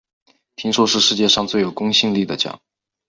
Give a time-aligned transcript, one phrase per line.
[0.55, 2.59] 听说是世界上最有公信力的奖